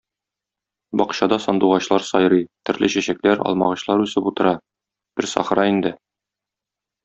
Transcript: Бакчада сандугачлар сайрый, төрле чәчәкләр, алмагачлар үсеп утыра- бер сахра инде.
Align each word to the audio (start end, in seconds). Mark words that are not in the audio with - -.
Бакчада 1.01 1.37
сандугачлар 1.43 2.07
сайрый, 2.07 2.41
төрле 2.69 2.91
чәчәкләр, 2.95 3.45
алмагачлар 3.51 4.03
үсеп 4.09 4.33
утыра- 4.33 4.57
бер 5.21 5.33
сахра 5.37 5.71
инде. 5.75 5.97